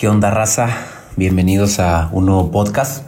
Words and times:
¿Qué 0.00 0.08
onda 0.08 0.30
raza? 0.30 0.70
Bienvenidos 1.16 1.78
a 1.78 2.08
un 2.12 2.24
nuevo 2.24 2.50
podcast 2.50 3.04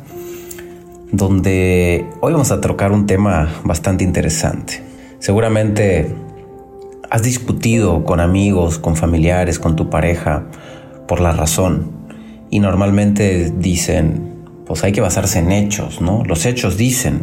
donde 1.11 2.05
hoy 2.21 2.33
vamos 2.35 2.51
a 2.51 2.61
trocar 2.61 2.93
un 2.93 3.07
tema 3.07 3.49
bastante 3.65 4.04
interesante. 4.04 4.83
Seguramente 5.19 6.15
has 7.09 7.23
discutido 7.23 8.05
con 8.05 8.21
amigos, 8.21 8.79
con 8.79 8.95
familiares, 8.97 9.59
con 9.59 9.75
tu 9.75 9.89
pareja 9.89 10.45
por 11.09 11.23
la 11.23 11.33
razón 11.33 11.93
y 12.51 12.59
normalmente 12.59 13.50
dicen, 13.56 14.45
pues 14.66 14.84
hay 14.84 14.93
que 14.93 15.00
basarse 15.00 15.38
en 15.38 15.50
hechos, 15.50 16.02
¿no? 16.02 16.22
Los 16.27 16.45
hechos 16.45 16.77
dicen. 16.77 17.22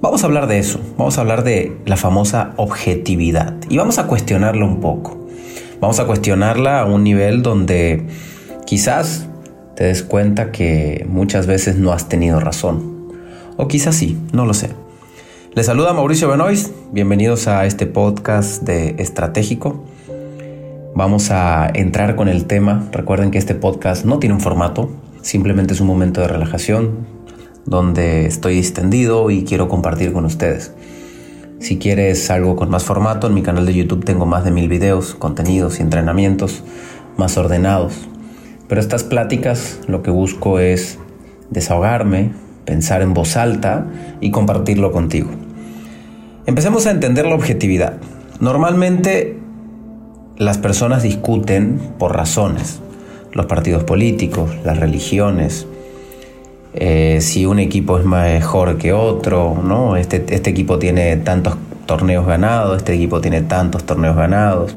Vamos 0.00 0.22
a 0.22 0.28
hablar 0.28 0.46
de 0.46 0.60
eso, 0.60 0.80
vamos 0.96 1.18
a 1.18 1.20
hablar 1.20 1.44
de 1.44 1.76
la 1.84 1.98
famosa 1.98 2.54
objetividad 2.56 3.54
y 3.68 3.76
vamos 3.76 3.98
a 3.98 4.06
cuestionarla 4.06 4.64
un 4.64 4.80
poco. 4.80 5.28
Vamos 5.78 6.00
a 6.00 6.06
cuestionarla 6.06 6.80
a 6.80 6.86
un 6.86 7.04
nivel 7.04 7.42
donde 7.42 8.06
quizás 8.66 9.28
te 9.76 9.84
des 9.84 10.02
cuenta 10.02 10.50
que 10.50 11.06
muchas 11.08 11.46
veces 11.46 11.76
no 11.76 11.92
has 11.92 12.08
tenido 12.08 12.40
razón. 12.40 13.12
O 13.56 13.68
quizás 13.68 13.94
sí, 13.94 14.18
no 14.32 14.44
lo 14.44 14.54
sé. 14.54 14.70
Les 15.54 15.66
saluda 15.66 15.92
Mauricio 15.92 16.28
Benoist, 16.28 16.72
bienvenidos 16.92 17.46
a 17.46 17.64
este 17.64 17.86
podcast 17.86 18.64
de 18.64 18.96
Estratégico. 18.98 19.84
Vamos 20.94 21.30
a 21.30 21.70
entrar 21.72 22.16
con 22.16 22.28
el 22.28 22.46
tema. 22.46 22.88
Recuerden 22.90 23.30
que 23.30 23.38
este 23.38 23.54
podcast 23.54 24.04
no 24.04 24.18
tiene 24.18 24.34
un 24.34 24.40
formato, 24.40 24.90
simplemente 25.22 25.72
es 25.72 25.80
un 25.80 25.86
momento 25.86 26.20
de 26.20 26.28
relajación 26.28 27.06
donde 27.66 28.26
estoy 28.26 28.56
distendido 28.56 29.30
y 29.30 29.44
quiero 29.44 29.68
compartir 29.68 30.12
con 30.12 30.24
ustedes. 30.24 30.72
Si 31.60 31.78
quieres 31.78 32.30
algo 32.30 32.56
con 32.56 32.68
más 32.68 32.84
formato, 32.84 33.28
en 33.28 33.34
mi 33.34 33.42
canal 33.42 33.64
de 33.64 33.74
YouTube 33.74 34.04
tengo 34.04 34.26
más 34.26 34.44
de 34.44 34.50
mil 34.50 34.68
videos, 34.68 35.14
contenidos 35.14 35.78
y 35.78 35.82
entrenamientos 35.82 36.64
más 37.16 37.38
ordenados. 37.38 38.08
Pero 38.68 38.80
estas 38.80 39.04
pláticas 39.04 39.80
lo 39.86 40.02
que 40.02 40.10
busco 40.10 40.58
es 40.58 40.98
desahogarme, 41.50 42.32
pensar 42.64 43.02
en 43.02 43.14
voz 43.14 43.36
alta 43.36 43.86
y 44.20 44.30
compartirlo 44.30 44.92
contigo. 44.92 45.30
Empecemos 46.46 46.86
a 46.86 46.90
entender 46.90 47.26
la 47.26 47.34
objetividad. 47.34 47.94
Normalmente 48.40 49.38
las 50.36 50.58
personas 50.58 51.02
discuten 51.02 51.78
por 51.98 52.14
razones. 52.14 52.80
Los 53.32 53.46
partidos 53.46 53.84
políticos, 53.84 54.50
las 54.64 54.78
religiones, 54.78 55.66
eh, 56.78 57.20
si 57.22 57.46
un 57.46 57.58
equipo 57.58 57.98
es 57.98 58.04
mejor 58.04 58.76
que 58.76 58.92
otro, 58.92 59.60
¿no? 59.64 59.96
Este, 59.96 60.24
este 60.28 60.50
equipo 60.50 60.78
tiene 60.78 61.16
tantos 61.16 61.56
torneos 61.86 62.26
ganados, 62.26 62.76
este 62.76 62.94
equipo 62.94 63.20
tiene 63.20 63.40
tantos 63.40 63.84
torneos 63.84 64.14
ganados, 64.14 64.76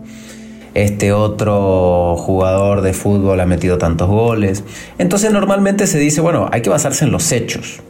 este 0.84 1.12
otro 1.14 2.16
jugador 2.18 2.82
de 2.82 2.94
fútbol 2.94 3.40
ha 3.40 3.46
metido 3.46 3.78
tantos 3.78 4.08
goles. 4.08 4.64
Entonces 4.98 5.32
normalmente 5.32 5.88
se 5.88 6.00
dice, 6.00 6.22
bueno, 6.22 6.48
hay 6.52 6.62
que 6.62 6.70
basarse 6.70 7.06
en 7.06 7.12
los 7.12 7.32
hechos. 7.32 7.82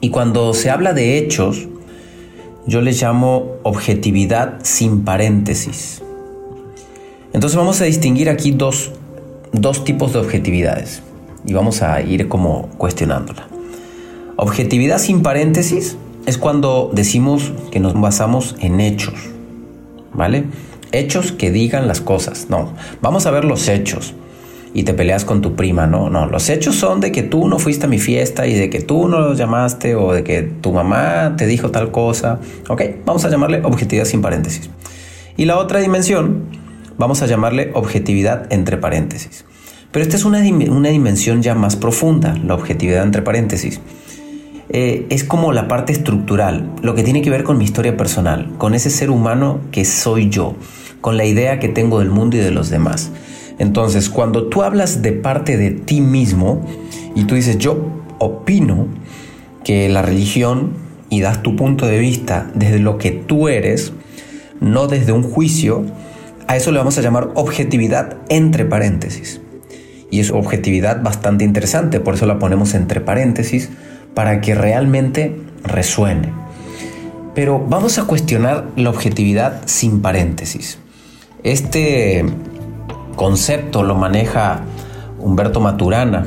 Y 0.00 0.10
cuando 0.10 0.54
se 0.54 0.70
habla 0.70 0.92
de 0.92 1.18
hechos, 1.18 1.68
yo 2.66 2.80
les 2.80 3.00
llamo 3.00 3.56
objetividad 3.62 4.58
sin 4.62 5.04
paréntesis. 5.04 6.02
Entonces 7.32 7.56
vamos 7.56 7.80
a 7.80 7.84
distinguir 7.84 8.28
aquí 8.28 8.50
dos, 8.50 8.92
dos 9.52 9.84
tipos 9.84 10.12
de 10.12 10.18
objetividades 10.20 11.02
y 11.44 11.54
vamos 11.54 11.82
a 11.82 12.00
ir 12.02 12.28
como 12.28 12.68
cuestionándola. 12.78 13.48
Objetividad 14.36 14.98
sin 14.98 15.22
paréntesis 15.22 15.96
es 16.26 16.38
cuando 16.38 16.90
decimos 16.92 17.52
que 17.70 17.80
nos 17.80 17.98
basamos 18.00 18.54
en 18.60 18.80
hechos, 18.80 19.14
¿vale? 20.12 20.44
Hechos 20.92 21.32
que 21.32 21.50
digan 21.50 21.88
las 21.88 22.00
cosas. 22.00 22.46
No, 22.48 22.74
vamos 23.00 23.26
a 23.26 23.30
ver 23.30 23.44
los 23.44 23.68
hechos 23.68 24.14
y 24.74 24.84
te 24.84 24.94
peleas 24.94 25.24
con 25.24 25.42
tu 25.42 25.54
prima. 25.54 25.86
No, 25.86 26.10
no, 26.10 26.26
los 26.26 26.48
hechos 26.48 26.76
son 26.76 27.00
de 27.00 27.12
que 27.12 27.22
tú 27.22 27.48
no 27.48 27.58
fuiste 27.58 27.86
a 27.86 27.88
mi 27.88 27.98
fiesta 27.98 28.46
y 28.46 28.54
de 28.54 28.70
que 28.70 28.80
tú 28.80 29.08
no 29.08 29.20
los 29.20 29.38
llamaste 29.38 29.94
o 29.94 30.12
de 30.12 30.24
que 30.24 30.42
tu 30.42 30.72
mamá 30.72 31.34
te 31.36 31.46
dijo 31.46 31.70
tal 31.70 31.90
cosa. 31.90 32.40
Ok, 32.68 32.82
vamos 33.04 33.24
a 33.24 33.30
llamarle 33.30 33.62
objetividad 33.64 34.04
sin 34.04 34.22
paréntesis. 34.22 34.70
Y 35.36 35.44
la 35.44 35.58
otra 35.58 35.80
dimensión, 35.80 36.44
vamos 36.98 37.22
a 37.22 37.26
llamarle 37.26 37.70
objetividad 37.74 38.52
entre 38.52 38.76
paréntesis. 38.76 39.44
Pero 39.90 40.02
esta 40.04 40.16
es 40.16 40.24
una, 40.24 40.40
dimensión 40.40 41.42
ya 41.42 41.54
más 41.54 41.76
profunda, 41.76 42.34
la 42.44 42.54
objetividad 42.54 43.02
entre 43.02 43.20
paréntesis. 43.20 43.80
Eh, 44.70 45.06
es 45.10 45.22
como 45.22 45.52
la 45.52 45.68
parte 45.68 45.92
estructural, 45.92 46.70
lo 46.80 46.94
que 46.94 47.02
tiene 47.02 47.20
que 47.20 47.28
ver 47.28 47.44
con 47.44 47.58
mi 47.58 47.64
historia 47.64 47.94
personal, 47.94 48.52
con 48.56 48.74
ese 48.74 48.88
ser 48.88 49.10
humano 49.10 49.60
que 49.70 49.84
soy 49.84 50.30
yo, 50.30 50.54
con 51.02 51.18
la 51.18 51.26
idea 51.26 51.58
que 51.58 51.68
tengo 51.68 51.98
del 51.98 52.08
mundo 52.08 52.38
y 52.38 52.40
de 52.40 52.50
los 52.50 52.70
demás. 52.70 53.10
Entonces, 53.58 54.08
cuando 54.08 54.46
tú 54.48 54.62
hablas 54.62 55.02
de 55.02 55.12
parte 55.12 55.58
de 55.58 55.70
ti 55.72 56.00
mismo 56.00 56.64
y 57.14 57.24
tú 57.24 57.34
dices, 57.34 57.58
yo 57.58 57.90
opino 58.18 58.86
que 59.64 59.90
la 59.90 60.00
religión 60.00 60.72
y 61.10 61.20
das 61.20 61.42
tu 61.42 61.54
punto 61.56 61.84
de 61.84 61.98
vista 61.98 62.50
desde 62.54 62.78
lo 62.78 62.96
que 62.96 63.10
tú 63.10 63.48
eres, 63.48 63.92
no 64.60 64.86
desde 64.86 65.12
un 65.12 65.22
juicio, 65.22 65.84
a 66.46 66.56
eso 66.56 66.72
le 66.72 66.78
vamos 66.78 66.96
a 66.96 67.02
llamar 67.02 67.30
objetividad 67.34 68.16
entre 68.30 68.64
paréntesis 68.64 69.42
y 70.12 70.20
es 70.20 70.30
objetividad 70.30 71.02
bastante 71.02 71.44
interesante, 71.44 71.98
por 71.98 72.14
eso 72.14 72.26
la 72.26 72.38
ponemos 72.38 72.74
entre 72.74 73.00
paréntesis 73.00 73.70
para 74.14 74.42
que 74.42 74.54
realmente 74.54 75.34
resuene. 75.64 76.30
Pero 77.34 77.58
vamos 77.66 77.98
a 77.98 78.04
cuestionar 78.04 78.66
la 78.76 78.90
objetividad 78.90 79.62
sin 79.64 80.02
paréntesis. 80.02 80.78
Este 81.42 82.24
concepto 83.16 83.82
lo 83.82 83.96
maneja 83.96 84.60
Humberto 85.18 85.58
Maturana, 85.58 86.24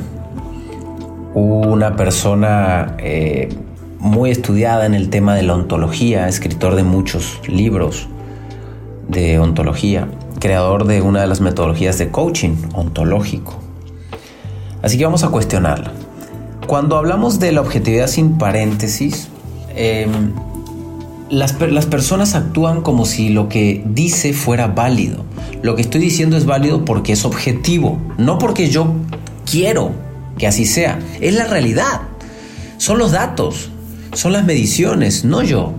una 1.33 1.95
persona 1.95 2.95
eh, 2.97 3.47
muy 3.99 4.29
estudiada 4.29 4.85
en 4.85 4.93
el 4.93 5.09
tema 5.09 5.33
de 5.33 5.43
la 5.43 5.53
ontología, 5.53 6.27
escritor 6.27 6.75
de 6.75 6.83
muchos 6.83 7.39
libros 7.47 8.09
de 9.07 9.39
ontología, 9.39 10.09
creador 10.41 10.85
de 10.85 11.01
una 11.01 11.21
de 11.21 11.27
las 11.27 11.39
metodologías 11.39 11.97
de 11.97 12.11
coaching 12.11 12.55
ontológico. 12.73 13.55
Así 14.81 14.97
que 14.97 15.05
vamos 15.05 15.23
a 15.23 15.29
cuestionarla. 15.29 15.91
Cuando 16.67 16.97
hablamos 16.97 17.39
de 17.39 17.53
la 17.53 17.61
objetividad 17.61 18.07
sin 18.07 18.37
paréntesis, 18.37 19.29
em, 19.75 20.33
las, 21.29 21.59
las 21.59 21.85
personas 21.85 22.35
actúan 22.35 22.81
como 22.81 23.05
si 23.05 23.29
lo 23.29 23.49
que 23.49 23.83
dice 23.85 24.33
fuera 24.33 24.67
válido. 24.67 25.23
Lo 25.61 25.75
que 25.75 25.81
estoy 25.81 26.01
diciendo 26.01 26.37
es 26.37 26.45
válido 26.45 26.85
porque 26.85 27.13
es 27.13 27.25
objetivo, 27.25 27.99
no 28.17 28.37
porque 28.37 28.69
yo 28.69 28.93
quiero 29.49 29.91
que 30.37 30.47
así 30.47 30.65
sea. 30.65 30.99
Es 31.21 31.33
la 31.35 31.45
realidad. 31.45 32.01
Son 32.77 32.97
los 32.97 33.11
datos, 33.11 33.69
son 34.13 34.33
las 34.33 34.45
mediciones, 34.45 35.25
no 35.25 35.41
yo. 35.43 35.73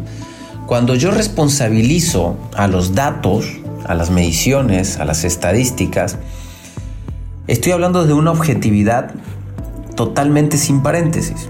Cuando 0.66 0.94
yo 0.94 1.10
responsabilizo 1.10 2.36
a 2.54 2.66
los 2.66 2.94
datos, 2.94 3.46
a 3.86 3.94
las 3.94 4.10
mediciones, 4.10 4.98
a 4.98 5.04
las 5.04 5.24
estadísticas, 5.24 6.18
Estoy 7.46 7.70
hablando 7.70 8.04
de 8.04 8.12
una 8.12 8.32
objetividad 8.32 9.12
totalmente 9.94 10.58
sin 10.58 10.82
paréntesis. 10.82 11.48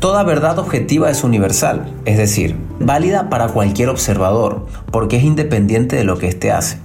Toda 0.00 0.24
verdad 0.24 0.58
objetiva 0.58 1.10
es 1.10 1.24
universal, 1.24 1.90
es 2.04 2.18
decir, 2.18 2.54
válida 2.78 3.30
para 3.30 3.48
cualquier 3.48 3.88
observador, 3.88 4.66
porque 4.90 5.16
es 5.16 5.24
independiente 5.24 5.96
de 5.96 6.04
lo 6.04 6.18
que 6.18 6.28
éste 6.28 6.52
hace. 6.52 6.78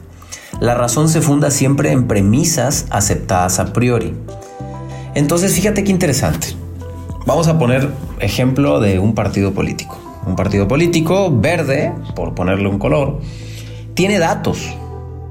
La 0.61 0.75
razón 0.75 1.09
se 1.09 1.21
funda 1.21 1.51
siempre 1.51 1.91
en 1.91 2.07
premisas 2.07 2.85
aceptadas 2.89 3.59
a 3.59 3.73
priori. 3.73 4.13
Entonces, 5.13 5.53
fíjate 5.53 5.83
qué 5.83 5.91
interesante. 5.91 6.47
Vamos 7.25 7.49
a 7.49 7.59
poner 7.59 7.89
ejemplo 8.19 8.79
de 8.79 8.97
un 8.97 9.13
partido 9.13 9.53
político. 9.53 9.99
Un 10.25 10.37
partido 10.37 10.67
político 10.67 11.31
verde, 11.31 11.93
por 12.15 12.33
ponerle 12.33 12.69
un 12.69 12.79
color, 12.79 13.19
tiene 13.93 14.19
datos 14.19 14.69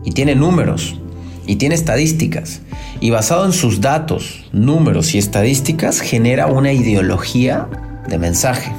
y 0.04 0.12
tiene 0.12 0.34
números 0.34 1.00
y 1.46 1.56
tiene 1.56 1.74
estadísticas 1.74 2.60
y 3.00 3.10
basado 3.10 3.46
en 3.46 3.52
sus 3.52 3.80
datos, 3.80 4.44
números 4.52 5.14
y 5.14 5.18
estadísticas 5.18 6.00
genera 6.00 6.46
una 6.46 6.72
ideología 6.72 7.68
de 8.08 8.18
mensaje. 8.18 8.72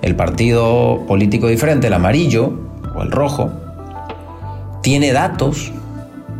El 0.00 0.16
partido 0.16 1.04
político 1.06 1.48
diferente, 1.48 1.88
el 1.88 1.92
amarillo 1.92 2.58
o 2.96 3.02
el 3.02 3.10
rojo, 3.10 3.52
tiene 4.82 5.12
datos, 5.12 5.72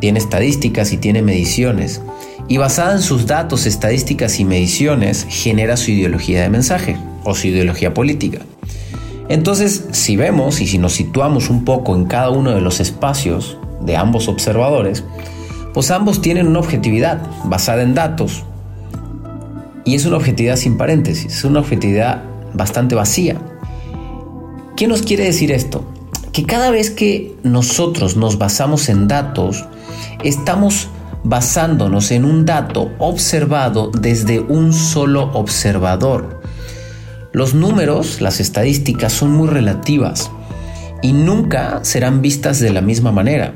tiene 0.00 0.18
estadísticas 0.18 0.92
y 0.92 0.96
tiene 0.96 1.22
mediciones. 1.22 2.02
Y 2.48 2.56
basada 2.56 2.92
en 2.92 3.02
sus 3.02 3.26
datos, 3.26 3.66
estadísticas 3.66 4.40
y 4.40 4.44
mediciones, 4.44 5.26
genera 5.28 5.76
su 5.76 5.92
ideología 5.92 6.42
de 6.42 6.48
mensaje 6.48 6.96
o 7.22 7.34
su 7.34 7.48
ideología 7.48 7.94
política. 7.94 8.40
Entonces, 9.28 9.84
si 9.92 10.16
vemos 10.16 10.60
y 10.60 10.66
si 10.66 10.78
nos 10.78 10.94
situamos 10.94 11.50
un 11.50 11.64
poco 11.64 11.94
en 11.94 12.06
cada 12.06 12.30
uno 12.30 12.50
de 12.50 12.60
los 12.60 12.80
espacios 12.80 13.58
de 13.84 13.96
ambos 13.96 14.28
observadores, 14.28 15.04
pues 15.74 15.90
ambos 15.90 16.20
tienen 16.20 16.46
una 16.48 16.60
objetividad 16.60 17.20
basada 17.44 17.82
en 17.82 17.94
datos 17.94 18.44
y 19.84 19.94
es 19.94 20.06
una 20.06 20.16
objetividad 20.16 20.56
sin 20.56 20.76
paréntesis, 20.76 21.34
es 21.34 21.44
una 21.44 21.60
objetividad 21.60 22.22
bastante 22.54 22.94
vacía. 22.94 23.36
¿Qué 24.76 24.86
nos 24.86 25.02
quiere 25.02 25.24
decir 25.24 25.52
esto? 25.52 25.84
Que 26.32 26.44
cada 26.44 26.70
vez 26.70 26.90
que 26.90 27.36
nosotros 27.42 28.16
nos 28.16 28.38
basamos 28.38 28.88
en 28.88 29.08
datos, 29.08 29.64
estamos 30.22 30.88
basándonos 31.24 32.10
en 32.10 32.24
un 32.24 32.44
dato 32.46 32.90
observado 32.98 33.90
desde 33.90 34.40
un 34.40 34.72
solo 34.72 35.30
observador. 35.34 36.40
Los 37.32 37.54
números, 37.54 38.20
las 38.20 38.40
estadísticas 38.40 39.12
son 39.12 39.32
muy 39.32 39.48
relativas 39.48 40.30
y 41.00 41.12
nunca 41.12 41.80
serán 41.82 42.22
vistas 42.22 42.60
de 42.60 42.70
la 42.70 42.80
misma 42.80 43.12
manera. 43.12 43.54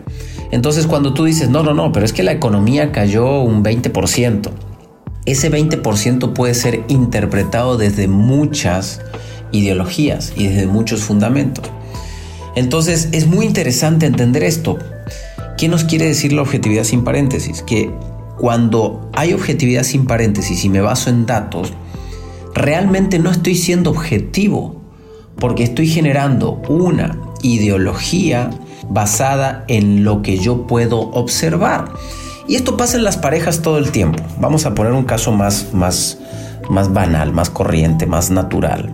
Entonces 0.51 0.87
cuando 0.87 1.15
tú 1.15 1.25
dices, 1.25 1.49
no, 1.51 1.63
no, 1.63 1.75
no, 1.75 1.93
pero 1.93 2.07
es 2.07 2.13
que 2.13 2.23
la 2.23 2.33
economía 2.33 2.93
cayó 2.93 3.41
un 3.41 3.65
20%, 3.65 4.51
ese 5.27 5.51
20% 5.51 6.33
puede 6.33 6.55
ser 6.55 6.85
interpretado 6.89 7.77
desde 7.77 8.07
muchas 8.07 9.01
ideologías 9.53 10.33
y 10.37 10.47
desde 10.47 10.67
muchos 10.67 11.03
fundamentos. 11.03 11.71
Entonces 12.55 13.09
es 13.13 13.27
muy 13.27 13.45
interesante 13.45 14.07
entender 14.07 14.45
esto. 14.45 14.79
¿Qué 15.59 15.69
nos 15.69 15.85
quiere 15.85 16.07
decir 16.07 16.33
la 16.33 16.43
objetividad 16.43 16.85
sin 16.85 17.03
paréntesis? 17.03 17.63
Que 17.63 17.91
cuando 18.39 19.11
hay 19.15 19.33
objetividad 19.33 19.83
sin 19.83 20.07
paréntesis 20.07 20.65
y 20.65 20.69
me 20.69 20.81
baso 20.81 21.11
en 21.11 21.27
datos, 21.27 21.73
realmente 22.55 23.19
no 23.19 23.31
estoy 23.31 23.57
siendo 23.57 23.91
objetivo, 23.91 24.81
porque 25.39 25.65
estoy 25.65 25.89
generando 25.89 26.63
una 26.69 27.19
ideología 27.43 28.51
basada 28.89 29.65
en 29.69 30.05
lo 30.05 30.23
que 30.23 30.39
yo 30.39 30.67
puedo 30.67 31.11
observar. 31.11 31.87
Y 32.49 32.55
esto 32.55 32.77
pasa 32.77 32.97
en 32.97 33.05
las 33.05 33.17
parejas 33.17 33.63
todo 33.63 33.79
el 33.79 33.91
tiempo. 33.91 34.23
Vamos 34.39 34.67
a 34.67 34.75
poner 34.75 34.93
un 34.93 35.05
caso 35.05 35.33
más, 35.33 35.73
más, 35.73 36.19
más 36.71 36.93
banal, 36.93 37.33
más 37.33 37.51
corriente, 37.51 38.07
más 38.07 38.31
natural. 38.31 38.93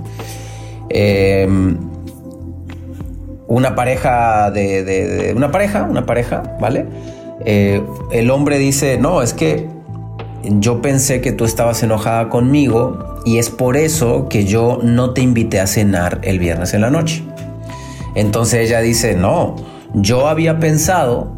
Em, 0.89 1.79
una 3.47 3.75
pareja 3.75 4.51
de, 4.51 5.33
una 5.37 5.51
pareja, 5.51 5.83
una 5.83 6.07
pareja, 6.07 6.43
¿vale? 6.61 6.87
Eh, 7.45 7.83
el 8.11 8.31
hombre 8.31 8.59
dice, 8.59 8.99
no, 8.99 9.21
es 9.21 9.35
que 9.35 9.69
yo 10.45 10.81
pensé 10.81 11.21
que 11.21 11.33
tú 11.33 11.45
estabas 11.45 11.83
enojada 11.83 12.29
conmigo 12.29 13.21
y 13.25 13.39
es 13.39 13.51
por 13.51 13.77
eso 13.77 14.29
que 14.29 14.45
yo 14.45 14.79
no 14.83 15.11
te 15.11 15.21
invité 15.21 15.61
a 15.61 15.67
cenar 15.67 16.21
el 16.23 16.39
viernes 16.39 16.75
en 16.75 16.81
la 16.81 16.91
noche. 16.91 17.23
Entonces 18.15 18.69
ella 18.69 18.81
dice, 18.81 19.15
no, 19.15 19.57
yo 19.95 20.29
había 20.29 20.59
pensado, 20.59 21.33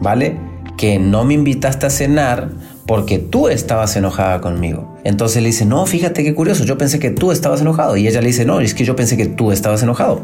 ¿vale? 0.00 0.36
Que 0.76 0.98
no 0.98 1.24
me 1.24 1.34
invitaste 1.34 1.86
a 1.86 1.90
cenar 1.90 2.50
porque 2.86 3.18
tú 3.18 3.48
estabas 3.48 3.96
enojada 3.96 4.40
conmigo. 4.40 4.96
Entonces 5.04 5.42
le 5.42 5.48
dice, 5.48 5.66
no, 5.66 5.84
fíjate 5.86 6.24
qué 6.24 6.34
curioso, 6.34 6.64
yo 6.64 6.78
pensé 6.78 6.98
que 6.98 7.10
tú 7.10 7.32
estabas 7.32 7.60
enojado. 7.60 7.96
Y 7.96 8.08
ella 8.08 8.20
le 8.20 8.28
dice, 8.28 8.44
no, 8.44 8.60
es 8.60 8.74
que 8.74 8.84
yo 8.84 8.96
pensé 8.96 9.16
que 9.16 9.26
tú 9.26 9.52
estabas 9.52 9.82
enojado. 9.82 10.22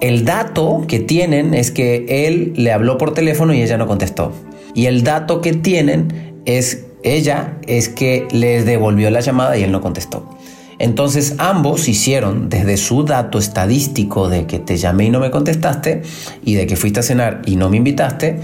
El 0.00 0.24
dato 0.24 0.84
que 0.86 1.00
tienen 1.00 1.54
es 1.54 1.70
que 1.70 2.26
él 2.26 2.52
le 2.56 2.72
habló 2.72 2.98
por 2.98 3.14
teléfono 3.14 3.54
y 3.54 3.62
ella 3.62 3.78
no 3.78 3.86
contestó. 3.86 4.32
Y 4.74 4.86
el 4.86 5.02
dato 5.04 5.40
que 5.40 5.52
tienen 5.54 6.40
es 6.44 6.84
ella 7.02 7.58
es 7.66 7.88
que 7.88 8.26
le 8.32 8.64
devolvió 8.64 9.10
la 9.10 9.20
llamada 9.20 9.56
y 9.56 9.62
él 9.62 9.72
no 9.72 9.80
contestó. 9.80 10.33
Entonces 10.78 11.36
ambos 11.38 11.88
hicieron 11.88 12.48
desde 12.48 12.76
su 12.76 13.04
dato 13.04 13.38
estadístico 13.38 14.28
de 14.28 14.46
que 14.46 14.58
te 14.58 14.76
llamé 14.76 15.06
y 15.06 15.10
no 15.10 15.20
me 15.20 15.30
contestaste 15.30 16.02
y 16.44 16.54
de 16.54 16.66
que 16.66 16.76
fuiste 16.76 17.00
a 17.00 17.02
cenar 17.02 17.42
y 17.46 17.56
no 17.56 17.70
me 17.70 17.76
invitaste, 17.76 18.40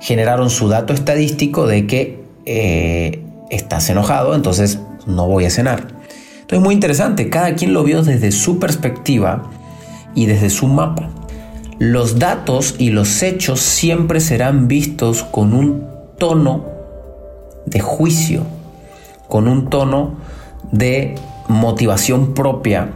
generaron 0.00 0.50
su 0.50 0.68
dato 0.68 0.92
estadístico 0.92 1.66
de 1.66 1.86
que 1.86 2.20
eh, 2.46 3.22
estás 3.50 3.88
enojado, 3.90 4.34
entonces 4.34 4.78
no 5.06 5.26
voy 5.28 5.44
a 5.44 5.50
cenar. 5.50 5.86
Entonces 6.40 6.60
muy 6.60 6.74
interesante, 6.74 7.28
cada 7.28 7.54
quien 7.54 7.72
lo 7.72 7.84
vio 7.84 8.02
desde 8.02 8.32
su 8.32 8.58
perspectiva 8.58 9.50
y 10.14 10.26
desde 10.26 10.50
su 10.50 10.66
mapa. 10.66 11.10
Los 11.78 12.18
datos 12.18 12.74
y 12.78 12.90
los 12.90 13.22
hechos 13.22 13.60
siempre 13.60 14.20
serán 14.20 14.66
vistos 14.66 15.22
con 15.22 15.54
un 15.54 15.86
tono 16.18 16.64
de 17.66 17.80
juicio, 17.80 18.42
con 19.28 19.46
un 19.46 19.70
tono 19.70 20.16
de 20.72 21.14
motivación 21.48 22.34
propia 22.34 22.94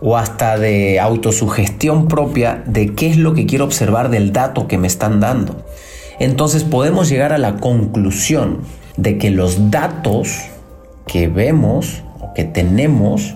o 0.00 0.16
hasta 0.16 0.58
de 0.58 1.00
autosugestión 1.00 2.06
propia 2.08 2.62
de 2.66 2.94
qué 2.94 3.08
es 3.08 3.16
lo 3.16 3.34
que 3.34 3.46
quiero 3.46 3.64
observar 3.64 4.10
del 4.10 4.32
dato 4.32 4.68
que 4.68 4.78
me 4.78 4.86
están 4.86 5.20
dando. 5.20 5.64
Entonces 6.18 6.64
podemos 6.64 7.08
llegar 7.08 7.32
a 7.32 7.38
la 7.38 7.56
conclusión 7.56 8.60
de 8.96 9.18
que 9.18 9.30
los 9.30 9.70
datos 9.70 10.40
que 11.06 11.28
vemos 11.28 12.02
o 12.20 12.34
que 12.34 12.44
tenemos 12.44 13.34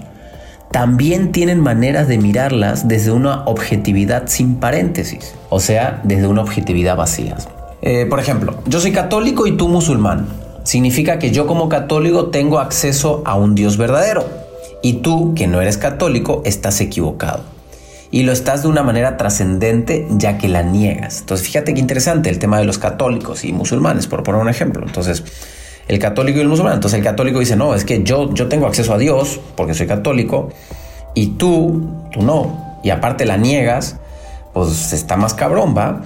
también 0.71 1.33
tienen 1.33 1.61
maneras 1.61 2.09
de 2.09 2.19
mirarlas 2.19 2.89
desde 2.89 3.13
una 3.13 3.45
objetividad 3.45 4.25
sin 4.27 4.57
paréntesis, 4.57 5.35
o 5.51 5.61
sea, 5.61 6.01
desde 6.03 6.27
una 6.27 6.41
objetividad 6.41 6.97
vacía. 6.97 7.37
Eh, 7.83 8.07
por 8.09 8.19
ejemplo, 8.21 8.57
yo 8.67 8.81
soy 8.81 8.93
católico 8.93 9.47
y 9.47 9.57
tú 9.57 9.69
musulmán. 9.69 10.42
Significa 10.65 11.19
que 11.19 11.31
yo 11.31 11.47
como 11.47 11.69
católico 11.69 12.27
tengo 12.27 12.59
acceso 12.59 13.23
a 13.25 13.35
un 13.35 13.55
Dios 13.55 13.77
verdadero 13.77 14.25
y 14.83 14.95
tú, 14.95 15.35
que 15.35 15.47
no 15.47 15.61
eres 15.61 15.79
católico, 15.79 16.43
estás 16.45 16.81
equivocado. 16.81 17.45
Y 18.11 18.25
lo 18.25 18.33
estás 18.33 18.63
de 18.63 18.69
una 18.69 18.83
manera 18.83 19.17
trascendente 19.17 20.07
ya 20.11 20.37
que 20.37 20.49
la 20.49 20.63
niegas. 20.63 21.21
Entonces, 21.21 21.47
fíjate 21.47 21.73
qué 21.73 21.81
interesante 21.81 22.29
el 22.29 22.39
tema 22.39 22.59
de 22.59 22.65
los 22.65 22.79
católicos 22.79 23.45
y 23.45 23.53
musulmanes, 23.53 24.07
por 24.07 24.23
poner 24.23 24.41
un 24.41 24.49
ejemplo. 24.49 24.85
Entonces, 24.87 25.25
el 25.89 25.99
católico 25.99 26.39
y 26.39 26.43
el 26.43 26.49
musulmán. 26.49 26.75
Entonces, 26.75 26.99
el 26.99 27.05
católico 27.05 27.39
dice, 27.39 27.57
no, 27.57 27.75
es 27.75 27.85
que 27.85 28.03
yo, 28.03 28.33
yo 28.35 28.49
tengo 28.49 28.67
acceso 28.67 28.93
a 28.93 28.99
Dios 28.99 29.41
porque 29.57 29.75
soy 29.75 29.87
católico 29.87 30.51
y 31.15 31.29
tú, 31.39 31.89
tú 32.13 32.23
no. 32.23 32.79
Y 32.85 32.91
aparte 32.91 33.25
la 33.25 33.37
niegas, 33.37 33.97
pues 34.53 34.93
está 34.93 35.17
más 35.17 35.35
cabrón, 35.35 35.75
¿va? 35.77 36.03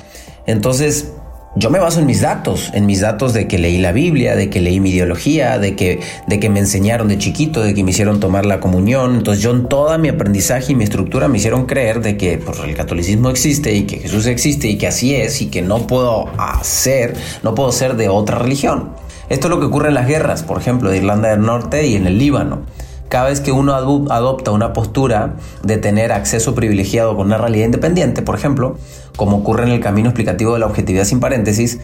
Entonces, 0.47 1.12
yo 1.58 1.70
me 1.70 1.79
baso 1.79 2.00
en 2.00 2.06
mis 2.06 2.20
datos, 2.20 2.70
en 2.75 2.85
mis 2.85 3.00
datos 3.00 3.32
de 3.32 3.49
que 3.49 3.58
leí 3.58 3.79
la 3.79 3.93
Biblia, 3.93 4.37
de 4.37 4.50
que 4.50 4.61
leí 4.61 4.79
mi 4.79 4.91
ideología, 4.91 5.58
de 5.58 5.75
que, 5.75 6.00
de 6.26 6.38
que 6.38 6.50
me 6.50 6.61
enseñaron 6.61 7.08
de 7.08 7.17
chiquito, 7.17 7.62
de 7.62 7.73
que 7.73 7.82
me 7.82 7.93
hicieron 7.93 8.20
tomar 8.20 8.44
la 8.44 8.61
comunión. 8.61 9.17
Entonces 9.17 9.43
yo 9.43 9.53
en 9.53 9.67
toda 9.67 9.97
mi 9.97 10.11
aprendizaje 10.11 10.73
y 10.73 10.75
mi 10.75 10.85
estructura 10.85 11.29
me 11.29 11.38
hicieron 11.38 11.64
creer 11.64 12.03
de 12.03 12.19
que 12.19 12.37
pues, 12.37 12.58
el 12.61 12.76
catolicismo 12.76 13.31
existe 13.31 13.73
y 13.73 13.85
que 13.85 13.97
Jesús 13.97 14.26
existe 14.26 14.69
y 14.69 14.76
que 14.76 14.87
así 14.87 15.14
es 15.14 15.41
y 15.41 15.47
que 15.47 15.62
no 15.62 15.87
puedo 15.87 16.29
hacer, 16.37 17.17
no 17.43 17.55
puedo 17.55 17.73
ser 17.73 17.97
de 17.97 18.11
otra 18.11 18.38
religión. 18.38 18.91
Esto 19.31 19.47
es 19.47 19.50
lo 19.50 19.58
que 19.58 19.64
ocurre 19.64 19.88
en 19.88 19.94
las 19.94 20.06
guerras, 20.06 20.43
por 20.43 20.58
ejemplo, 20.58 20.91
de 20.91 20.99
Irlanda 20.99 21.31
del 21.31 21.41
Norte 21.41 21.87
y 21.87 21.97
en 21.97 22.06
el 22.06 22.19
Líbano. 22.19 22.67
Cada 23.08 23.29
vez 23.29 23.41
que 23.41 23.53
uno 23.53 23.73
adopta 23.75 24.50
una 24.50 24.73
postura 24.73 25.37
de 25.62 25.79
tener 25.79 26.11
acceso 26.11 26.56
privilegiado 26.56 27.17
con 27.17 27.29
una 27.29 27.38
realidad 27.38 27.67
independiente, 27.67 28.20
por 28.20 28.35
ejemplo, 28.35 28.79
como 29.17 29.39
ocurre 29.39 29.65
en 29.65 29.71
el 29.71 29.81
camino 29.81 30.11
explicativo 30.11 30.55
de 30.55 30.61
la 30.61 30.67
objetividad 30.67 31.05
sin 31.05 31.21
paréntesis, 31.21 31.79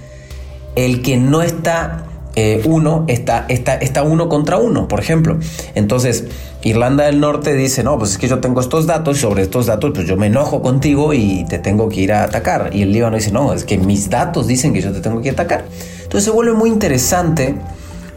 el 0.76 1.02
que 1.02 1.16
no 1.16 1.42
está 1.42 2.06
eh, 2.34 2.62
uno 2.64 3.04
está, 3.08 3.44
está, 3.48 3.74
está 3.74 4.02
uno 4.02 4.28
contra 4.28 4.56
uno, 4.56 4.88
por 4.88 5.00
ejemplo. 5.00 5.38
Entonces, 5.74 6.24
Irlanda 6.62 7.04
del 7.04 7.20
Norte 7.20 7.52
dice, 7.54 7.82
no, 7.82 7.98
pues 7.98 8.12
es 8.12 8.18
que 8.18 8.26
yo 8.26 8.40
tengo 8.40 8.60
estos 8.60 8.86
datos 8.86 9.18
sobre 9.18 9.42
estos 9.42 9.66
datos 9.66 9.90
pues 9.94 10.06
yo 10.06 10.16
me 10.16 10.28
enojo 10.28 10.62
contigo 10.62 11.12
y 11.12 11.44
te 11.48 11.58
tengo 11.58 11.90
que 11.90 12.00
ir 12.00 12.12
a 12.12 12.24
atacar. 12.24 12.70
Y 12.72 12.82
el 12.82 12.92
Líbano 12.92 13.16
dice, 13.16 13.32
no, 13.32 13.52
es 13.52 13.64
que 13.64 13.76
mis 13.76 14.08
datos 14.08 14.46
dicen 14.46 14.72
que 14.72 14.80
yo 14.80 14.92
te 14.92 15.00
tengo 15.00 15.20
que 15.20 15.30
atacar. 15.30 15.66
Entonces 16.02 16.24
se 16.24 16.30
vuelve 16.30 16.54
muy 16.54 16.70
interesante 16.70 17.54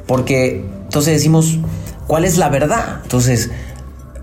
porque 0.08 0.64
entonces 0.86 1.14
decimos, 1.14 1.60
¿Cuál 2.08 2.24
es 2.24 2.38
la 2.38 2.50
verdad? 2.50 3.00
Entonces, 3.02 3.50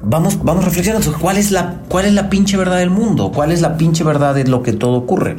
vamos, 0.03 0.43
vamos 0.43 0.65
reflexionando. 0.65 1.17
¿Cuál 1.19 1.39
es, 1.39 1.51
la, 1.51 1.81
¿Cuál 1.89 2.07
es 2.07 2.13
la 2.13 2.29
pinche 2.29 2.57
verdad 2.57 2.79
del 2.79 2.91
mundo? 2.91 3.33
¿Cuál 3.33 3.53
es 3.53 3.61
la 3.61 3.77
pinche 3.77 4.05
verdad 4.05 4.35
de 4.35 4.45
lo 4.45 4.63
que 4.63 4.73
todo 4.73 4.95
ocurre? 4.95 5.39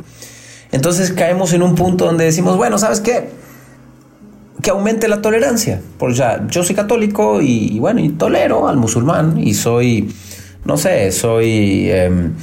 Entonces 0.71 1.11
caemos 1.11 1.53
en 1.53 1.61
un 1.63 1.75
punto 1.75 2.05
donde 2.05 2.25
decimos, 2.25 2.57
bueno, 2.57 2.77
¿sabes 2.77 2.99
qué? 2.99 3.29
Que 4.61 4.71
aumente 4.71 5.07
la 5.07 5.21
tolerancia. 5.21 5.81
Porque 5.97 6.15
ya 6.15 6.47
yo 6.49 6.63
soy 6.63 6.75
católico 6.75 7.41
y, 7.41 7.77
bueno, 7.79 7.99
y 7.99 8.09
tolero 8.09 8.67
al 8.67 8.77
musulmán 8.77 9.39
y 9.39 9.53
soy, 9.53 10.13
no 10.65 10.77
sé, 10.77 11.11
soy... 11.11 11.89
Em, 11.91 12.33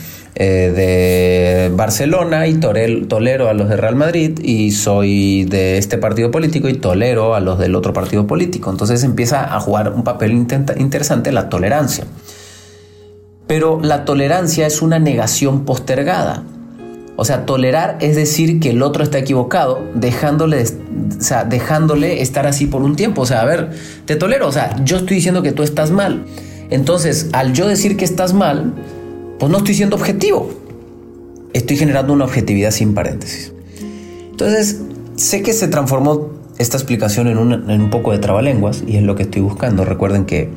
eh, 0.43 0.73
de 0.75 1.77
Barcelona 1.77 2.47
y 2.47 2.55
tolero 2.55 3.51
a 3.51 3.53
los 3.53 3.69
de 3.69 3.77
Real 3.77 3.95
Madrid 3.95 4.39
y 4.43 4.71
soy 4.71 5.45
de 5.45 5.77
este 5.77 5.99
partido 5.99 6.31
político 6.31 6.67
y 6.71 6.73
tolero 6.73 7.35
a 7.35 7.41
los 7.41 7.59
del 7.59 7.75
otro 7.75 7.93
partido 7.93 8.27
político. 8.27 8.71
Entonces 8.71 9.05
empieza 9.05 9.55
a 9.55 9.61
jugar 9.61 9.93
un 9.93 10.03
papel 10.03 10.33
interesante 10.33 11.31
la 11.31 11.51
tolerancia. 11.51 12.07
Pero 13.47 13.81
la 13.83 14.07
tolerancia 14.07 14.67
es 14.67 14.81
una 14.81 14.99
negación 14.99 15.67
postergada. 15.67 16.43
O 17.17 17.27
sea, 17.27 17.45
tolerar 17.45 17.99
es 18.01 18.17
decir 18.17 18.61
que 18.61 18.71
el 18.71 18.81
otro 18.81 19.05
está 19.05 19.19
equivocado, 19.19 19.83
dejándole, 19.95 20.65
dejándole 21.51 22.23
estar 22.23 22.47
así 22.47 22.65
por 22.65 22.81
un 22.81 22.97
tiempo. 22.97 23.21
O 23.21 23.27
sea, 23.27 23.43
a 23.43 23.45
ver, 23.45 23.73
te 24.07 24.17
tolero. 24.17 24.49
O 24.49 24.53
sea, 24.53 24.75
yo 24.87 24.97
estoy 24.97 25.17
diciendo 25.17 25.43
que 25.43 25.53
tú 25.53 25.63
estás 25.63 25.91
mal. 25.91 26.25
Entonces, 26.71 27.29
al 27.35 27.53
yo 27.53 27.69
decir 27.69 27.99
que 27.99 28.07
estás 28.07 28.33
mal, 28.33 28.73
pues 29.41 29.51
no 29.51 29.59
estoy 29.59 29.75
siendo 29.75 29.97
objetivo. 29.97 30.49
Estoy 31.53 31.77
generando 31.77 32.13
una 32.13 32.27
objetividad 32.27 32.71
sin 32.71 32.95
paréntesis. 32.95 33.53
Entonces, 34.31 34.81
sé 35.17 35.43
que 35.43 35.53
se 35.53 35.67
transformó 35.67 36.31
esta 36.59 36.77
explicación 36.77 37.27
en 37.27 37.39
un, 37.39 37.91
poco 37.91 38.13
de 38.13 38.19
trabalenguas 38.19 38.85
y 38.87 38.97
es 38.97 39.03
lo 39.03 39.17
que 39.17 39.25
estoy 39.25 39.43
buscando. 39.43 39.85
Recuerden 39.85 40.27
que 40.27 40.51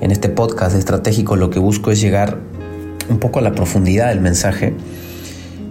en 0.00 0.12
este 0.12 0.28
podcast 0.28 0.76
estratégico 0.76 1.34
lo 1.34 1.50
que 1.50 1.58
busco 1.58 1.90
es 1.90 2.00
llegar 2.00 2.38
un 3.08 3.18
poco 3.18 3.40
a 3.40 3.42
la 3.42 3.56
profundidad 3.56 4.10
del 4.10 4.20
mensaje 4.20 4.74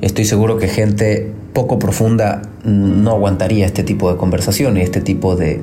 estoy 0.01 0.25
seguro 0.25 0.58
que 0.58 0.68
gente 0.68 1.32
poco 1.53 1.79
profunda 1.79 2.41
no 2.63 3.12
aguantaría 3.12 3.65
este 3.65 3.84
tipo 3.84 4.12
de 4.12 4.18
conversación 4.18 4.77
y 4.77 4.82
este 4.82 5.01
tipo 5.01 5.36
de, 5.36 5.62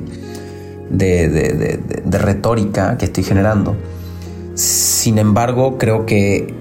de, 0.89 1.79
retórica 2.17 2.97
que 2.97 3.05
estoy 3.05 3.23
generando. 3.23 3.75
Sin 4.55 5.17
embargo, 5.17 5.77
creo 5.77 6.05
que 6.05 6.53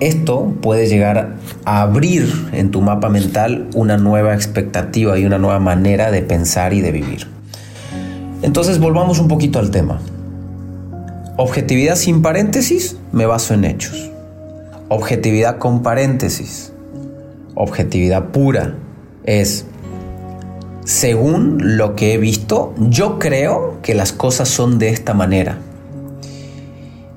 esto 0.00 0.52
puede 0.60 0.88
llegar 0.88 1.36
a 1.64 1.82
abrir 1.82 2.48
en 2.52 2.70
tu 2.70 2.80
mapa 2.80 3.08
mental 3.08 3.68
una 3.74 3.96
nueva 3.96 4.34
expectativa 4.34 5.18
y 5.18 5.24
una 5.24 5.38
nueva 5.38 5.60
manera 5.60 6.10
de 6.10 6.22
pensar 6.22 6.72
y 6.72 6.80
de 6.80 6.92
vivir. 6.92 7.26
Entonces 8.42 8.78
volvamos 8.78 9.18
un 9.20 9.28
poquito 9.28 9.58
al 9.58 9.70
tema. 9.70 10.00
Objetividad 11.36 11.96
sin 11.96 12.22
paréntesis, 12.22 12.98
me 13.12 13.26
baso 13.26 13.54
en 13.54 13.64
hechos. 13.64 14.10
Objetividad 14.88 15.58
con 15.58 15.82
paréntesis, 15.82 16.72
objetividad 17.54 18.26
pura, 18.26 18.74
es 19.24 19.66
según 20.84 21.76
lo 21.78 21.96
que 21.96 22.12
he 22.12 22.18
visto, 22.18 22.74
yo 22.76 23.18
creo 23.18 23.78
que 23.82 23.94
las 23.94 24.12
cosas 24.12 24.50
son 24.50 24.78
de 24.78 24.90
esta 24.90 25.14
manera. 25.14 25.58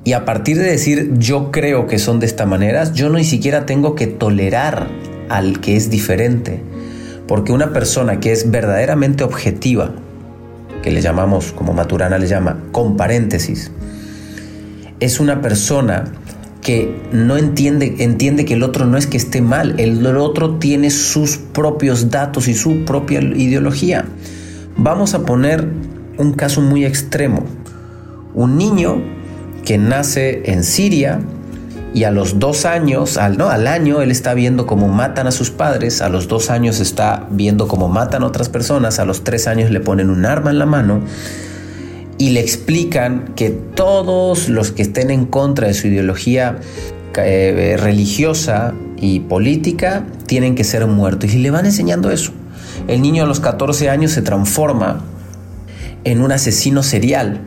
Y 0.07 0.13
a 0.13 0.23
partir 0.23 0.57
de 0.57 0.63
decir 0.63 1.15
yo 1.17 1.51
creo 1.51 1.85
que 1.85 1.99
son 1.99 2.21
de 2.21 2.27
esta 2.27 2.45
manera, 2.45 2.89
yo 2.93 3.09
ni 3.09 3.25
siquiera 3.25 3.65
tengo 3.65 3.93
que 3.93 4.07
tolerar 4.07 4.87
al 5.27 5.59
que 5.59 5.75
es 5.75 5.89
diferente. 5.89 6.61
Porque 7.27 7.51
una 7.51 7.73
persona 7.73 8.21
que 8.21 8.31
es 8.31 8.49
verdaderamente 8.49 9.25
objetiva, 9.25 9.91
que 10.81 10.91
le 10.91 11.01
llamamos, 11.01 11.51
como 11.51 11.73
Maturana 11.73 12.17
le 12.19 12.27
llama, 12.27 12.57
con 12.71 12.95
paréntesis, 12.95 13.69
es 15.01 15.19
una 15.19 15.41
persona 15.41 16.05
que 16.61 17.01
no 17.11 17.35
entiende, 17.35 17.95
entiende 17.99 18.45
que 18.45 18.53
el 18.53 18.63
otro 18.63 18.85
no 18.85 18.97
es 18.97 19.07
que 19.07 19.17
esté 19.17 19.41
mal, 19.41 19.77
el 19.77 20.07
otro 20.07 20.55
tiene 20.55 20.89
sus 20.89 21.35
propios 21.35 22.09
datos 22.09 22.47
y 22.47 22.53
su 22.53 22.85
propia 22.85 23.19
ideología. 23.19 24.05
Vamos 24.77 25.13
a 25.15 25.25
poner 25.25 25.67
un 26.17 26.31
caso 26.31 26.61
muy 26.61 26.85
extremo. 26.85 27.43
Un 28.33 28.57
niño 28.57 29.16
que 29.67 29.77
nace 29.77 30.43
en 30.45 30.63
Siria 30.63 31.19
y 31.93 32.05
a 32.05 32.11
los 32.11 32.39
dos 32.39 32.63
años, 32.63 33.17
al, 33.17 33.37
no, 33.37 33.49
al 33.49 33.67
año, 33.67 34.01
él 34.01 34.11
está 34.11 34.33
viendo 34.33 34.65
cómo 34.65 34.87
matan 34.87 35.27
a 35.27 35.31
sus 35.31 35.51
padres, 35.51 36.01
a 36.01 36.07
los 36.07 36.29
dos 36.29 36.49
años 36.49 36.79
está 36.79 37.27
viendo 37.31 37.67
cómo 37.67 37.89
matan 37.89 38.23
a 38.23 38.27
otras 38.27 38.47
personas, 38.47 38.97
a 38.99 39.03
los 39.03 39.25
tres 39.25 39.45
años 39.45 39.69
le 39.69 39.81
ponen 39.81 40.09
un 40.09 40.25
arma 40.25 40.51
en 40.51 40.59
la 40.59 40.65
mano 40.65 41.01
y 42.17 42.29
le 42.29 42.39
explican 42.39 43.33
que 43.35 43.49
todos 43.49 44.47
los 44.47 44.71
que 44.71 44.83
estén 44.83 45.11
en 45.11 45.25
contra 45.25 45.67
de 45.67 45.73
su 45.73 45.87
ideología 45.87 46.59
eh, 47.17 47.75
religiosa 47.77 48.73
y 48.95 49.19
política 49.19 50.05
tienen 50.27 50.55
que 50.55 50.63
ser 50.63 50.87
muertos. 50.87 51.33
Y 51.33 51.39
le 51.39 51.51
van 51.51 51.65
enseñando 51.65 52.09
eso. 52.09 52.31
El 52.87 53.01
niño 53.01 53.25
a 53.25 53.27
los 53.27 53.41
14 53.41 53.89
años 53.89 54.11
se 54.11 54.21
transforma 54.21 55.01
en 56.05 56.21
un 56.21 56.31
asesino 56.31 56.83
serial 56.83 57.41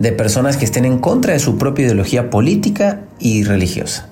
de 0.00 0.10
personas 0.10 0.56
que 0.56 0.64
estén 0.64 0.84
en 0.84 0.98
contra 0.98 1.34
de 1.34 1.38
su 1.38 1.56
propia 1.56 1.84
ideología 1.84 2.28
política 2.28 3.02
y 3.20 3.44
religiosa. 3.44 4.08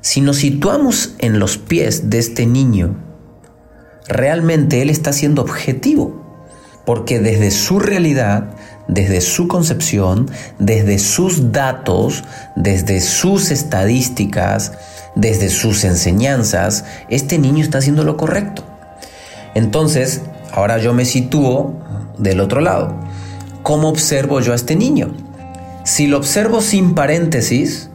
Si 0.00 0.20
nos 0.20 0.38
situamos 0.38 1.14
en 1.18 1.38
los 1.38 1.56
pies 1.56 2.10
de 2.10 2.18
este 2.18 2.46
niño, 2.46 2.96
realmente 4.08 4.82
él 4.82 4.90
está 4.90 5.12
siendo 5.12 5.42
objetivo, 5.42 6.20
porque 6.84 7.20
desde 7.20 7.52
su 7.52 7.78
realidad 7.78 8.56
desde 8.88 9.20
su 9.20 9.48
concepción, 9.48 10.30
desde 10.58 10.98
sus 10.98 11.52
datos, 11.52 12.24
desde 12.56 13.00
sus 13.00 13.50
estadísticas, 13.50 14.72
desde 15.14 15.48
sus 15.48 15.84
enseñanzas, 15.84 16.84
este 17.08 17.38
niño 17.38 17.62
está 17.62 17.78
haciendo 17.78 18.04
lo 18.04 18.16
correcto. 18.16 18.64
Entonces, 19.54 20.22
ahora 20.52 20.78
yo 20.78 20.92
me 20.92 21.04
sitúo 21.04 21.74
del 22.18 22.40
otro 22.40 22.60
lado. 22.60 23.00
¿Cómo 23.64 23.88
observo 23.88 24.40
yo 24.40 24.52
a 24.52 24.56
este 24.56 24.76
niño? 24.76 25.14
Si 25.84 26.06
lo 26.06 26.18
observo 26.18 26.60
sin 26.60 26.94
paréntesis, 26.94 27.88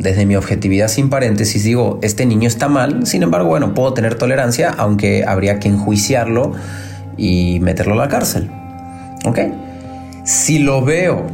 desde 0.00 0.26
mi 0.26 0.34
objetividad 0.34 0.88
sin 0.88 1.08
paréntesis, 1.08 1.62
digo, 1.62 2.00
este 2.02 2.26
niño 2.26 2.48
está 2.48 2.68
mal, 2.68 3.06
sin 3.06 3.22
embargo, 3.22 3.48
bueno, 3.48 3.74
puedo 3.74 3.94
tener 3.94 4.16
tolerancia, 4.16 4.74
aunque 4.76 5.24
habría 5.24 5.60
que 5.60 5.68
enjuiciarlo 5.68 6.50
y 7.16 7.60
meterlo 7.60 7.94
a 7.94 7.96
la 7.96 8.08
cárcel. 8.08 8.50
¿Ok? 9.24 9.38
Si 10.24 10.58
lo 10.58 10.84
veo 10.84 11.28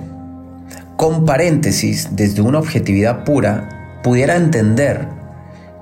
con 0.99 1.25
paréntesis 1.25 2.11
desde 2.13 2.43
una 2.43 2.59
objetividad 2.59 3.25
pura, 3.25 4.01
pudiera 4.03 4.37
entender 4.37 5.09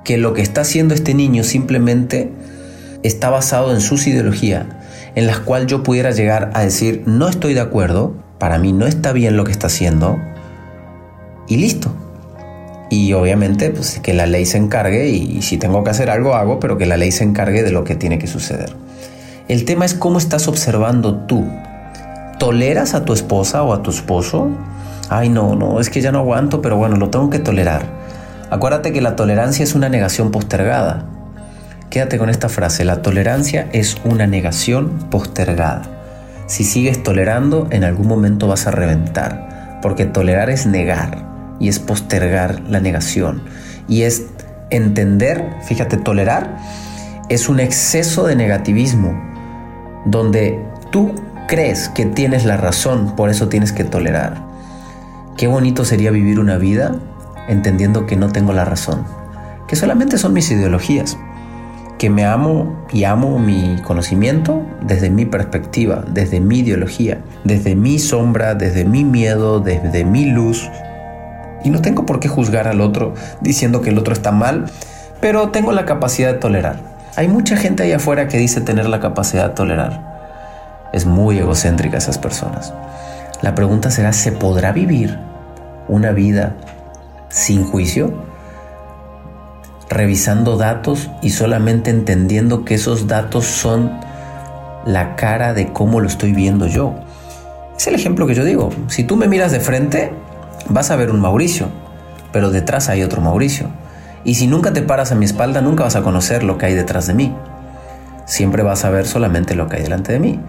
que 0.04 0.18
lo 0.18 0.35
que 0.35 0.42
está 0.42 0.61
haciendo 0.61 0.94
este 0.94 1.14
niño 1.14 1.42
simplemente 1.42 2.30
está 3.02 3.28
basado 3.28 3.75
en 3.75 3.80
sus 3.80 4.06
ideologías, 4.06 4.66
en 5.16 5.26
las 5.26 5.40
cuales 5.40 5.66
yo 5.66 5.82
pudiera 5.82 6.12
llegar 6.12 6.52
a 6.54 6.62
decir, 6.62 7.02
no 7.06 7.28
estoy 7.28 7.54
de 7.54 7.61
acuerdo, 7.61 8.14
para 8.38 8.58
mí 8.58 8.73
no 8.73 8.87
está 8.87 9.12
bien 9.12 9.37
lo 9.37 9.42
que 9.42 9.50
está 9.50 9.66
haciendo, 9.66 10.16
y 11.49 11.56
listo. 11.56 11.92
Y 12.88 13.12
obviamente, 13.14 13.70
pues 13.70 13.99
que 13.99 14.14
la 14.14 14.26
ley 14.26 14.46
se 14.46 14.58
encargue, 14.58 15.08
y, 15.08 15.42
si 15.42 15.56
tengo 15.56 15.82
que 15.82 15.90
hacer 15.90 16.08
algo, 16.11 16.35
hago, 16.35 16.61
pero 16.61 16.78
que 16.78 16.87
la 16.87 16.96
ley 16.96 17.11
se 17.11 17.25
encargue 17.25 17.64
de 17.64 17.73
lo 17.73 17.82
que 17.82 17.96
tiene 17.96 18.20
que 18.20 18.28
suceder. 18.28 18.76
El 19.49 19.64
tema 19.64 19.85
es 19.85 19.94
cómo 19.94 20.18
estás 20.18 20.46
observando 20.46 21.26
tú 21.26 21.44
¿Toleras 22.38 22.92
a 22.92 23.06
tu 23.06 23.14
esposa 23.14 23.62
o 23.62 23.73
a 23.73 23.82
tu 23.82 23.90
esposo? 23.90 24.50
Ay, 25.08 25.30
no, 25.30 25.54
no, 25.54 25.80
es 25.80 25.88
que 25.88 26.02
ya 26.02 26.12
no 26.12 26.18
aguanto, 26.18 26.61
pero 26.61 26.76
bueno, 26.76 26.96
lo 26.96 27.08
tengo 27.08 27.30
que 27.30 27.38
tolerar. 27.38 27.87
Acuérdate 28.50 28.92
que 28.92 29.00
la 29.00 29.16
tolerancia 29.16 29.62
es 29.62 29.75
una 29.75 29.88
negación 29.88 30.30
postergada. 30.30 31.06
Quédate 31.90 32.19
con 32.19 32.31
esta 32.31 32.49
frase, 32.49 32.85
la 32.85 33.02
tolerancia 33.02 33.69
es 33.73 33.97
una 34.05 34.26
negación 34.26 35.09
postergada. 35.11 35.83
Si 36.47 36.64
sigues 36.64 37.02
tolerando, 37.02 37.69
en 37.71 37.85
algún 37.85 38.09
momento 38.09 38.49
vas 38.49 38.66
a 38.66 38.71
reventar, 38.71 39.81
porque 39.83 40.05
tolerar 40.05 40.50
es 40.50 40.66
negar 40.66 41.25
y 41.61 41.69
es 41.69 41.78
postergar 41.78 42.61
la 42.69 42.81
negación. 42.81 43.43
Y 43.88 44.02
es 44.02 44.26
entender, 44.71 45.45
fíjate, 45.64 45.97
tolerar 45.97 46.57
es 47.28 47.49
un 47.49 47.61
exceso 47.61 48.26
de 48.26 48.37
negativismo, 48.37 49.21
donde 50.05 50.61
tú 50.90 51.12
crees 51.49 51.88
que 51.88 52.07
tienes 52.07 52.45
la 52.45 52.57
razón, 52.57 53.16
por 53.16 53.31
eso 53.31 53.49
tienes 53.49 53.73
que 53.73 53.85
tolerar. 53.85 54.45
Qué 55.37 55.47
bonito 55.47 55.85
sería 55.85 56.11
vivir 56.11 56.38
una 56.38 56.57
vida 56.57 56.95
entendiendo 57.49 58.07
que 58.07 58.16
no 58.16 58.31
tengo 58.31 58.52
la 58.52 58.64
razón, 58.64 59.05
que 59.69 59.76
solamente 59.76 60.19
son 60.19 60.33
mis 60.33 60.50
ideologías, 60.50 61.16
que 61.99 62.11
me 62.11 62.25
amo 62.25 62.87
y 62.93 63.05
amo 63.05 63.38
mi 63.38 63.76
conocimiento 63.83 64.62
desde 64.83 65.11
mi 65.11 65.25
perspectiva, 65.25 66.05
desde 66.09 66.41
mi 66.41 66.59
ideología, 66.59 67.23
desde 67.45 67.75
mi 67.75 67.99
sombra, 67.99 68.55
desde 68.55 68.85
mi 68.85 69.05
miedo, 69.05 69.61
desde 69.61 70.05
mi 70.05 70.26
luz. 70.26 70.71
Y 71.65 71.71
no 71.71 71.81
tengo 71.81 72.07
por 72.07 72.21
qué 72.21 72.29
juzgar 72.29 72.69
al 72.69 72.81
otro 72.81 73.15
diciendo 73.41 73.81
que 73.81 73.91
el 73.91 73.99
otro 73.99 74.12
está 74.12 74.31
mal, 74.33 74.67
pero 75.21 75.50
tengo 75.50 75.73
la 75.73 75.87
capacidad 75.87 76.33
de 76.33 76.38
tolerar. 76.38 76.81
Hay 77.17 77.29
mucha 77.29 77.57
gente 77.57 77.83
ahí 77.83 77.93
afuera 77.93 78.29
que 78.29 78.37
dice 78.37 78.61
tener 78.61 78.87
la 78.87 79.00
capacidad 79.00 79.49
de 79.49 79.55
tolerar 79.55 80.17
es 80.97 81.07
muy 81.07 81.38
egocéntrica 81.38 81.99
esas 81.99 82.19
personas. 82.19 82.73
La 83.43 83.55
pregunta 83.55 83.91
será, 83.91 84.12
¿se 84.12 84.33
podrá 84.33 84.73
vivir 84.73 85.19
una 85.88 86.12
vida 86.12 86.55
sin 87.29 87.65
juicio? 87.65 88.25
Revisando 89.88 90.57
datos 90.57 91.11
y 91.23 91.31
solamente 91.31 91.90
entendiendo 91.90 92.64
que 92.64 92.75
esos 92.75 93.07
datos 93.07 93.47
son 93.47 93.93
la 94.85 95.16
cara 95.16 95.52
de 95.52 95.73
cómo 95.73 96.00
lo 96.00 96.09
estoy 96.09 96.33
viendo 96.33 96.66
yo. 96.66 96.95
Es 97.76 97.87
el 97.87 97.95
ejemplo 97.95 98.26
que 98.26 98.35
yo 98.35 98.45
digo. 98.45 98.71
Si 98.88 99.05
tú 99.05 99.16
me 99.16 99.28
miras 99.28 99.52
de 99.52 99.61
frente, 99.61 100.12
vas 100.69 100.90
a 100.90 100.97
ver 100.97 101.11
un 101.11 101.21
Mauricio, 101.21 101.69
pero 102.33 102.50
detrás 102.50 102.88
hay 102.88 103.02
otro 103.02 103.21
Mauricio. 103.21 103.69
Y 104.25 104.35
si 104.37 104.47
nunca 104.47 104.73
te 104.73 104.83
paras 104.83 105.12
a 105.12 105.14
mi 105.14 105.25
espalda, 105.25 105.61
nunca 105.61 105.85
vas 105.85 105.97
a 105.97 106.02
conocer 106.02 106.43
lo 106.43 106.59
que 106.59 106.66
hay 106.66 106.75
detrás 106.75 107.07
de 107.07 107.14
mí. 107.14 107.35
Siempre 108.25 108.62
vas 108.62 108.85
a 108.85 108.90
ver 108.90 109.07
solamente 109.07 109.55
lo 109.55 109.69
que 109.69 109.76
hay 109.76 109.83
delante 109.83 110.12
de 110.12 110.19
mí. 110.19 110.40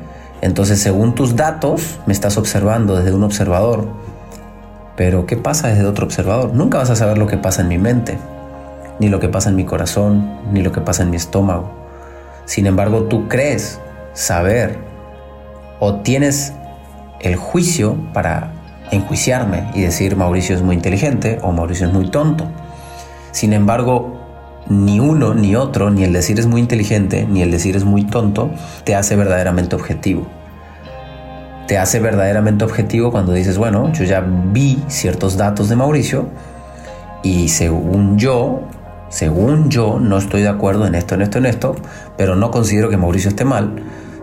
Entonces, 0.41 0.79
según 0.79 1.15
tus 1.15 1.35
datos, 1.35 1.99
me 2.05 2.13
estás 2.13 2.37
observando 2.37 2.95
desde 2.95 3.13
un 3.13 3.23
observador. 3.23 3.87
Pero, 4.95 5.25
¿qué 5.25 5.37
pasa 5.37 5.67
desde 5.67 5.85
otro 5.85 6.05
observador? 6.05 6.53
Nunca 6.53 6.79
vas 6.79 6.89
a 6.89 6.95
saber 6.95 7.17
lo 7.17 7.27
que 7.27 7.37
pasa 7.37 7.61
en 7.61 7.67
mi 7.67 7.77
mente, 7.77 8.17
ni 8.99 9.09
lo 9.09 9.19
que 9.19 9.29
pasa 9.29 9.49
en 9.49 9.55
mi 9.55 9.65
corazón, 9.65 10.39
ni 10.51 10.61
lo 10.61 10.71
que 10.71 10.81
pasa 10.81 11.03
en 11.03 11.09
mi 11.09 11.17
estómago. 11.17 11.71
Sin 12.45 12.65
embargo, 12.65 13.03
tú 13.03 13.27
crees 13.27 13.79
saber 14.13 14.77
o 15.79 15.95
tienes 15.95 16.53
el 17.19 17.35
juicio 17.35 17.97
para 18.13 18.51
enjuiciarme 18.91 19.69
y 19.73 19.81
decir 19.81 20.15
Mauricio 20.15 20.55
es 20.55 20.61
muy 20.61 20.75
inteligente 20.75 21.39
o 21.41 21.51
Mauricio 21.51 21.87
es 21.87 21.93
muy 21.93 22.09
tonto. 22.09 22.47
Sin 23.31 23.53
embargo, 23.53 24.17
ni 24.69 24.99
uno 24.99 25.33
ni 25.33 25.55
otro, 25.55 25.89
ni 25.89 26.03
el 26.03 26.13
decir 26.13 26.39
es 26.39 26.47
muy 26.47 26.61
inteligente, 26.61 27.25
ni 27.29 27.41
el 27.41 27.51
decir 27.51 27.75
es 27.75 27.83
muy 27.83 28.03
tonto, 28.03 28.49
te 28.83 28.95
hace 28.95 29.15
verdaderamente 29.15 29.75
objetivo. 29.75 30.27
Te 31.67 31.77
hace 31.77 31.99
verdaderamente 31.99 32.63
objetivo 32.63 33.11
cuando 33.11 33.33
dices, 33.33 33.57
bueno, 33.57 33.91
yo 33.91 34.05
ya 34.05 34.21
vi 34.21 34.81
ciertos 34.87 35.35
datos 35.35 35.67
de 35.69 35.75
Mauricio 35.75 36.29
y 37.23 37.49
según 37.49 38.17
yo, 38.17 38.61
según 39.09 39.69
yo, 39.69 39.99
no 39.99 40.17
estoy 40.17 40.41
de 40.41 40.49
acuerdo 40.49 40.85
en 40.85 40.95
esto, 40.95 41.15
en 41.15 41.21
esto, 41.21 41.37
en 41.37 41.45
esto, 41.45 41.75
pero 42.17 42.35
no 42.35 42.51
considero 42.51 42.89
que 42.89 42.97
Mauricio 42.97 43.29
esté 43.29 43.45
mal. 43.45 43.75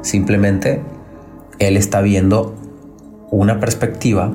Simplemente 0.02 0.82
él 1.58 1.76
está 1.76 2.02
viendo 2.02 2.54
una 3.30 3.60
perspectiva, 3.60 4.30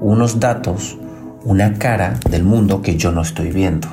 unos 0.00 0.40
datos, 0.40 0.98
una 1.44 1.74
cara 1.74 2.18
del 2.28 2.42
mundo 2.42 2.82
que 2.82 2.96
yo 2.96 3.12
no 3.12 3.22
estoy 3.22 3.52
viendo. 3.52 3.88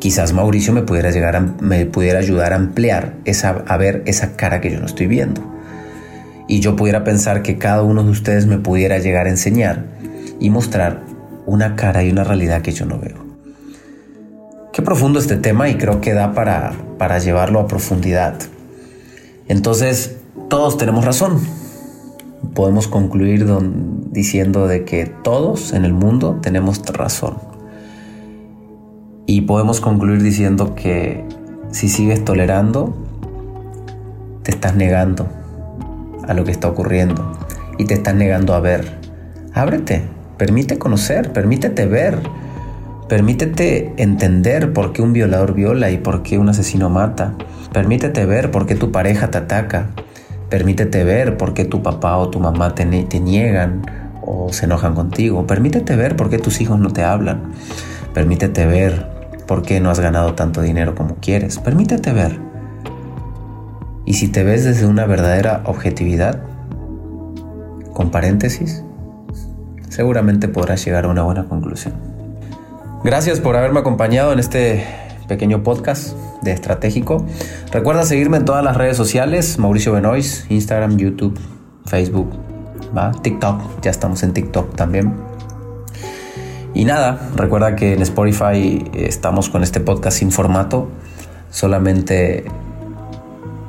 Quizás 0.00 0.32
Mauricio 0.32 0.72
me 0.72 0.82
pudiera, 0.82 1.10
llegar 1.10 1.40
me 1.60 1.84
pudiera 1.84 2.20
ayudar 2.20 2.52
a 2.52 2.56
ampliar 2.56 3.16
esa, 3.24 3.64
a 3.66 3.76
ver 3.76 4.02
esa 4.06 4.36
cara 4.36 4.60
que 4.60 4.70
yo 4.70 4.80
no 4.80 4.86
estoy 4.86 5.08
viendo. 5.08 5.42
Y 6.46 6.60
yo 6.60 6.76
pudiera 6.76 7.04
pensar 7.04 7.42
que 7.42 7.58
cada 7.58 7.82
uno 7.82 8.02
de 8.02 8.10
ustedes 8.10 8.46
me 8.46 8.58
pudiera 8.58 8.98
llegar 8.98 9.26
a 9.26 9.30
enseñar 9.30 9.84
y 10.40 10.48
mostrar 10.48 11.02
una 11.44 11.76
cara 11.76 12.02
y 12.02 12.10
una 12.10 12.24
realidad 12.24 12.62
que 12.62 12.72
yo 12.72 12.86
no 12.86 12.98
veo. 12.98 13.27
Qué 14.78 14.82
profundo 14.82 15.18
este 15.18 15.34
tema 15.34 15.68
y 15.68 15.74
creo 15.74 16.00
que 16.00 16.12
da 16.14 16.34
para, 16.34 16.72
para 16.98 17.18
llevarlo 17.18 17.58
a 17.58 17.66
profundidad. 17.66 18.36
Entonces, 19.48 20.18
todos 20.48 20.78
tenemos 20.78 21.04
razón. 21.04 21.40
Podemos 22.54 22.86
concluir 22.86 23.44
diciendo 24.12 24.68
de 24.68 24.84
que 24.84 25.06
todos 25.06 25.72
en 25.72 25.84
el 25.84 25.94
mundo 25.94 26.38
tenemos 26.40 26.80
razón. 26.86 27.38
Y 29.26 29.40
podemos 29.40 29.80
concluir 29.80 30.22
diciendo 30.22 30.76
que 30.76 31.24
si 31.72 31.88
sigues 31.88 32.24
tolerando, 32.24 32.94
te 34.44 34.52
estás 34.52 34.76
negando 34.76 35.26
a 36.28 36.34
lo 36.34 36.44
que 36.44 36.52
está 36.52 36.68
ocurriendo 36.68 37.36
y 37.78 37.84
te 37.86 37.94
estás 37.94 38.14
negando 38.14 38.54
a 38.54 38.60
ver. 38.60 38.96
Ábrete, 39.54 40.04
permite 40.36 40.78
conocer, 40.78 41.32
permítete 41.32 41.84
ver 41.86 42.20
Permítete 43.08 43.94
entender 43.96 44.74
por 44.74 44.92
qué 44.92 45.00
un 45.00 45.14
violador 45.14 45.54
viola 45.54 45.90
y 45.90 45.96
por 45.96 46.22
qué 46.22 46.36
un 46.36 46.50
asesino 46.50 46.90
mata. 46.90 47.32
Permítete 47.72 48.26
ver 48.26 48.50
por 48.50 48.66
qué 48.66 48.74
tu 48.74 48.92
pareja 48.92 49.30
te 49.30 49.38
ataca. 49.38 49.86
Permítete 50.50 51.04
ver 51.04 51.38
por 51.38 51.54
qué 51.54 51.64
tu 51.64 51.82
papá 51.82 52.18
o 52.18 52.28
tu 52.28 52.38
mamá 52.38 52.74
te, 52.74 52.84
niegan 52.84 53.80
o 54.20 54.52
se 54.52 54.66
enojan 54.66 54.94
contigo. 54.94 55.46
Permítete 55.46 55.96
ver 55.96 56.16
por 56.16 56.28
qué 56.28 56.38
tus 56.38 56.60
hijos 56.60 56.78
no 56.78 56.90
te 56.90 57.02
hablan. 57.02 57.52
Permítete 58.12 58.66
ver 58.66 59.06
por 59.46 59.62
qué 59.62 59.80
no 59.80 59.88
has 59.88 60.00
ganado 60.00 60.34
tanto 60.34 60.60
dinero 60.60 60.94
como 60.94 61.16
quieres. 61.16 61.58
Permítete 61.58 62.12
ver. 62.12 62.38
Y 64.04 64.14
si 64.14 64.28
te 64.28 64.44
ves 64.44 64.64
desde 64.64 64.86
una 64.86 65.06
verdadera 65.06 65.62
objetividad, 65.64 66.42
con 67.94 68.10
paréntesis, 68.10 68.84
seguramente 69.88 70.46
podrás 70.48 70.84
llegar 70.84 71.06
a 71.06 71.08
una 71.08 71.22
buena 71.22 71.44
conclusión. 71.44 72.17
Gracias 73.04 73.38
por 73.38 73.56
haberme 73.56 73.78
acompañado 73.78 74.32
en 74.32 74.40
este 74.40 74.84
pequeño 75.28 75.62
podcast 75.62 76.16
de 76.42 76.50
Estratégico. 76.50 77.24
Recuerda 77.70 78.02
seguirme 78.02 78.38
en 78.38 78.44
todas 78.44 78.64
las 78.64 78.76
redes 78.76 78.96
sociales, 78.96 79.56
Mauricio 79.58 79.92
Benois, 79.92 80.46
Instagram, 80.48 80.96
YouTube, 80.96 81.38
Facebook, 81.86 82.28
TikTok, 83.22 83.80
ya 83.82 83.92
estamos 83.92 84.24
en 84.24 84.32
TikTok 84.32 84.74
también. 84.74 85.14
Y 86.74 86.84
nada, 86.84 87.30
recuerda 87.36 87.76
que 87.76 87.92
en 87.92 88.02
Spotify 88.02 88.84
estamos 88.92 89.48
con 89.48 89.62
este 89.62 89.78
podcast 89.78 90.18
sin 90.18 90.32
formato, 90.32 90.88
solamente 91.50 92.46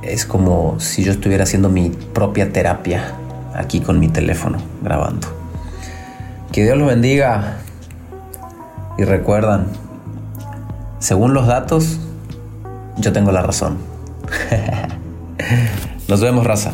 es 0.02 0.26
como 0.26 0.80
si 0.80 1.04
yo 1.04 1.12
estuviera 1.12 1.44
haciendo 1.44 1.70
mi 1.70 1.90
propia 1.90 2.52
terapia 2.52 3.14
aquí 3.54 3.80
con 3.80 4.00
mi 4.00 4.08
teléfono 4.08 4.58
grabando. 4.82 5.28
Que 6.52 6.64
Dios 6.64 6.78
los 6.80 6.88
bendiga. 6.88 7.60
Y 9.00 9.06
recuerdan, 9.06 9.68
según 11.00 11.34
los 11.34 11.48
datos, 11.48 12.02
yo 12.98 13.14
tengo 13.14 13.32
la 13.32 13.42
razón. 13.42 13.78
Nos 16.10 16.20
vemos, 16.20 16.46
raza. 16.46 16.74